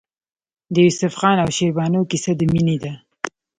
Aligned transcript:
د 0.73 0.75
یوسف 0.85 1.13
خان 1.19 1.37
او 1.43 1.49
شیربانو 1.57 2.01
کیسه 2.11 2.31
د 2.39 2.41
مینې 2.51 2.77
ده. 2.83 2.93